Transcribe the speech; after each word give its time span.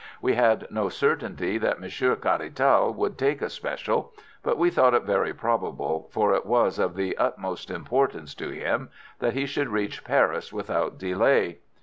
We 0.19 0.33
had 0.33 0.65
no 0.71 0.89
certainty 0.89 1.59
that 1.59 1.79
Monsieur 1.79 2.15
Caratal 2.15 2.91
would 2.95 3.19
take 3.19 3.39
a 3.39 3.51
special, 3.51 4.13
but 4.41 4.57
we 4.57 4.71
thought 4.71 4.95
it 4.95 5.03
very 5.03 5.31
probable, 5.31 6.09
for 6.11 6.33
it 6.33 6.43
was 6.43 6.79
of 6.79 6.95
the 6.95 7.15
utmost 7.17 7.69
importance 7.69 8.33
to 8.33 8.49
him 8.49 8.89
that 9.19 9.33
he 9.33 9.45
should 9.45 9.69
reach 9.69 10.03
Paris 10.03 10.51
without 10.51 10.97
delay. 10.97 11.59